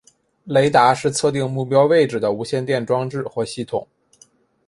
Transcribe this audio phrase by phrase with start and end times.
[0.45, 3.87] 雷达是测定目标位置的无线电装置或系统。